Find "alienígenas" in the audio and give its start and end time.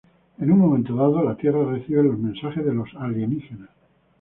2.95-3.69